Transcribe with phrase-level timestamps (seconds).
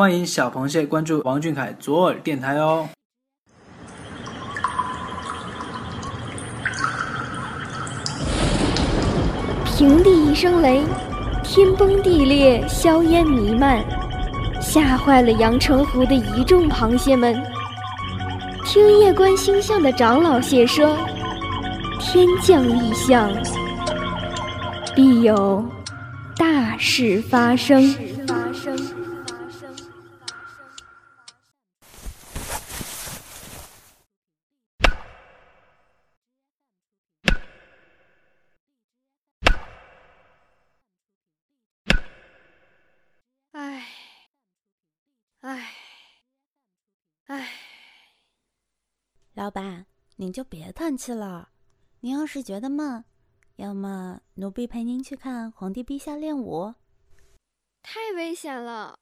[0.00, 2.88] 欢迎小螃蟹关注王俊凯左耳电台哦。
[9.66, 10.82] 平地一声雷，
[11.44, 13.84] 天崩地裂，硝烟弥漫，
[14.58, 17.38] 吓坏了阳澄湖的一众螃蟹们。
[18.64, 20.96] 听夜观星象的长老蟹说，
[21.98, 23.30] 天降异象，
[24.96, 25.62] 必有
[26.38, 27.94] 大事发生。
[49.40, 49.86] 老板，
[50.16, 51.48] 您就别叹气了。
[52.00, 53.02] 您要是觉得闷，
[53.56, 56.74] 要么奴婢陪您去看皇帝陛下练武。
[57.80, 58.98] 太危险了，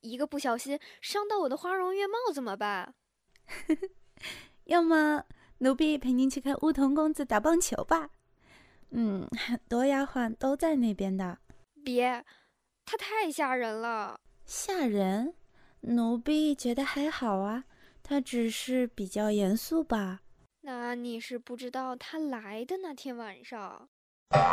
[0.00, 2.96] 一个不小心伤到我的花容月貌怎么办？
[4.66, 5.22] 要么
[5.58, 8.10] 奴婢陪您去看梧桐公子打棒球吧。
[8.90, 11.38] 嗯，很多丫鬟都在那边的。
[11.84, 12.24] 别，
[12.84, 14.20] 他太吓人了。
[14.44, 15.36] 吓人？
[15.82, 17.66] 奴婢觉得还好啊。
[18.08, 20.20] 他只是比较严肃吧？
[20.60, 23.58] 那你是不知道他来的那天晚上。
[24.28, 24.46] 啊！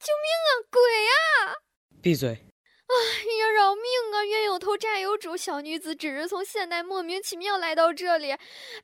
[0.00, 0.50] 救命啊！
[0.72, 1.54] 鬼啊！
[2.02, 2.30] 闭嘴！
[2.30, 4.24] 哎呀，饶命啊！
[4.24, 8.34] 冤有头债有主，小女子只是从现代莫名其妙来到这里，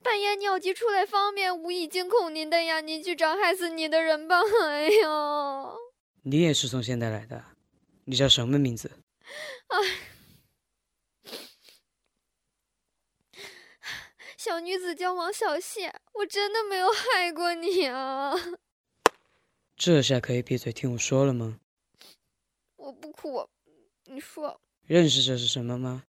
[0.05, 2.81] 半夜尿急出来方便，无意惊恐您的呀！
[2.81, 4.41] 您去找害死你的人吧！
[4.69, 5.77] 哎呦，
[6.23, 7.56] 你也是从现代来的？
[8.09, 8.89] 你叫什么名字？
[9.67, 9.75] 啊，
[14.39, 18.33] 小女子叫王小谢，我真的没有害过你啊！
[19.75, 21.59] 这下可以闭嘴听我说了吗？
[22.77, 23.51] 我不哭，
[24.05, 24.61] 你说。
[24.83, 26.05] 认识这是什么吗？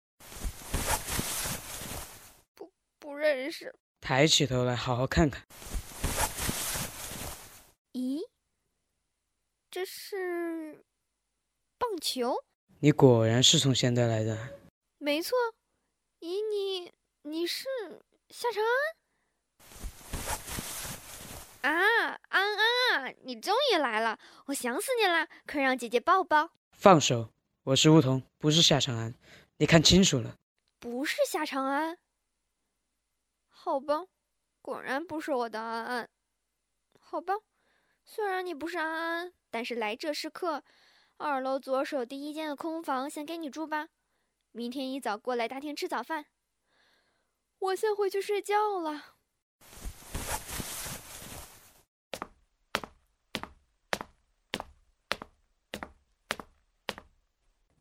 [2.53, 3.73] 不，不认识。
[3.99, 5.47] 抬起头来，好好看看。
[7.93, 8.21] 咦，
[9.71, 10.85] 这是？
[11.77, 12.43] 棒球，
[12.79, 14.59] 你果然是从现代来的。
[14.97, 15.37] 没错，
[16.19, 17.67] 咦，你你是
[18.29, 18.63] 夏长
[21.61, 21.73] 安？
[21.73, 24.17] 啊，安安啊，你终于来了，
[24.47, 26.51] 我想死你了，快让姐姐抱抱。
[26.71, 27.31] 放手，
[27.63, 29.13] 我是梧桐，不是夏长安，
[29.57, 30.35] 你看清楚了。
[30.79, 31.97] 不是夏长安？
[33.49, 34.05] 好吧，
[34.61, 36.09] 果然不是我的安安。
[36.99, 37.35] 好吧，
[38.05, 40.63] 虽然你不是安安，但是来者是客。
[41.19, 43.89] 二楼左手第一间的空房，先给你住吧。
[44.51, 46.27] 明天一早过来大厅吃早饭。
[47.57, 49.15] 我先回去睡觉了。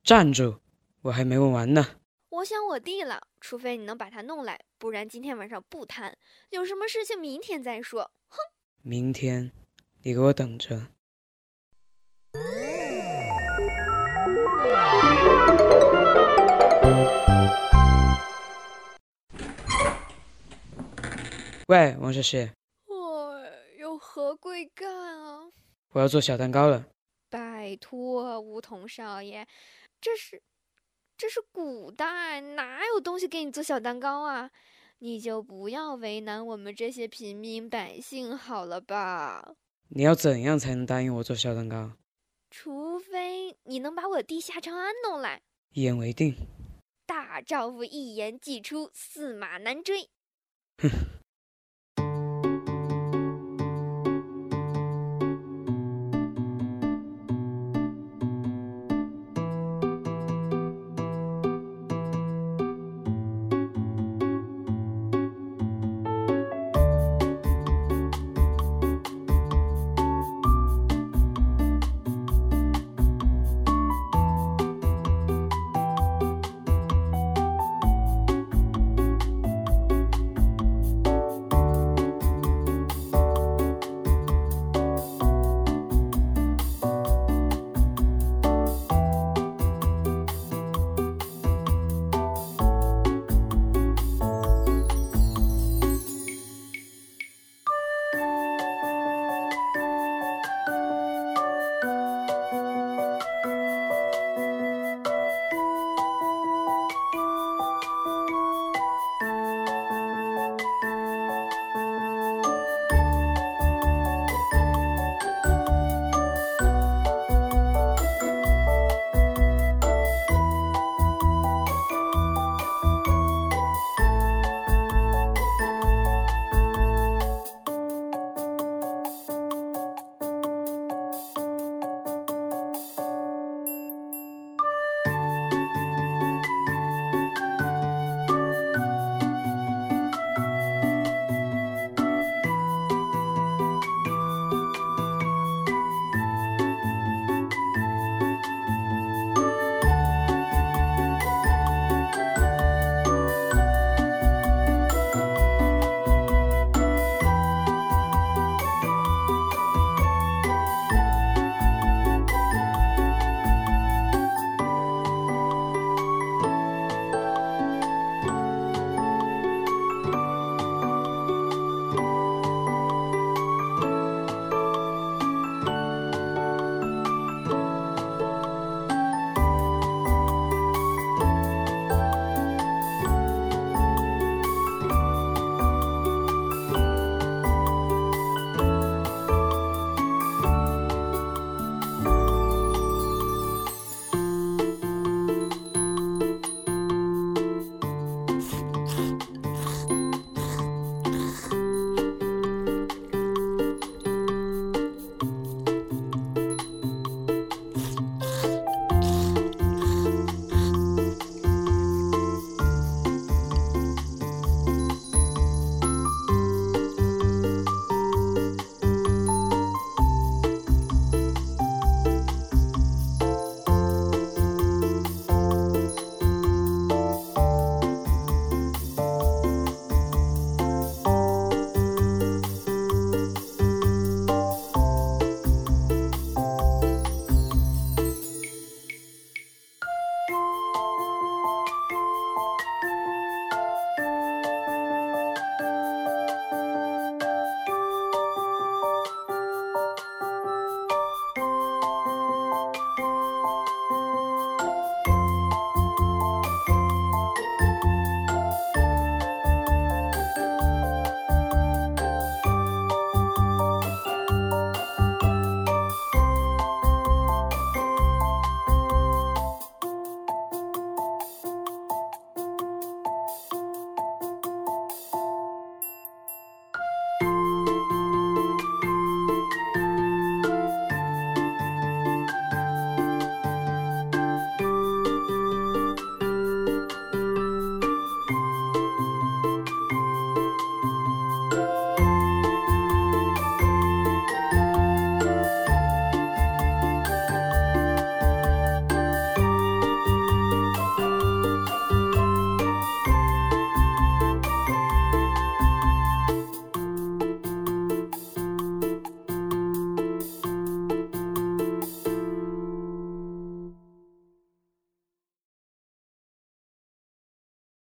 [0.03, 0.60] 站住！
[1.03, 2.00] 我还没问完呢。
[2.30, 6.16] 我想我弟了，除非你能把他弄来，不然今天晚上不谈。
[6.50, 8.10] 有什么事情明天再说。
[8.28, 8.38] 哼！
[8.80, 9.53] 明天，
[10.03, 10.96] 你给我等着。
[21.69, 22.44] 喂，王小谢。
[22.44, 22.54] 哎，
[23.78, 25.49] 有何贵干啊？
[25.91, 26.87] 我要做小蛋糕了。
[27.28, 29.44] 拜托，梧桐少爷，
[30.00, 30.41] 这是
[31.19, 34.50] 这是古代，哪有东西给你做小蛋糕啊？
[34.98, 39.56] 你就不要为难我们这些平民百姓好了吧？
[39.88, 41.93] 你要怎样才能答应我做小蛋糕？
[42.59, 45.43] 除非你能把我弟夏长安弄来。
[45.75, 46.34] 一言为定。
[47.05, 50.09] 大丈夫一言既出，驷马难追。
[50.78, 50.89] 哼。